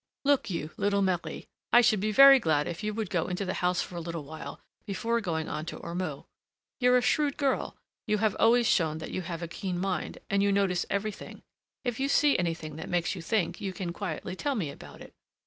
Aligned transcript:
"Look 0.25 0.49
you, 0.49 0.71
little 0.77 1.03
Marie, 1.03 1.45
I 1.71 1.81
should 1.81 1.99
be 1.99 2.11
very 2.11 2.39
glad 2.39 2.67
if 2.67 2.81
you 2.83 2.91
would 2.91 3.11
go 3.11 3.27
into 3.27 3.45
the 3.45 3.53
house 3.61 3.83
for 3.83 3.95
a 3.95 3.99
little 4.01 4.23
while 4.23 4.59
before 4.87 5.21
going 5.21 5.47
on 5.47 5.63
to 5.67 5.77
Ormeaux: 5.79 6.25
you're 6.79 6.97
a 6.97 7.03
shrewd 7.03 7.37
girl, 7.37 7.75
you 8.07 8.17
have 8.17 8.35
always 8.39 8.65
shown 8.65 8.97
that 8.97 9.11
you 9.11 9.21
have 9.21 9.43
a 9.43 9.47
keen 9.47 9.77
mind, 9.77 10.17
and 10.27 10.41
you 10.41 10.51
notice 10.51 10.87
everything. 10.89 11.43
If 11.83 11.99
you 11.99 12.07
see 12.09 12.35
anything 12.39 12.77
that 12.77 12.89
makes 12.89 13.13
you 13.13 13.21
think, 13.21 13.61
you 13.61 13.73
can 13.73 13.93
quietly 13.93 14.35
tell 14.35 14.55
me 14.55 14.71
about 14.71 15.01
it." 15.01 15.13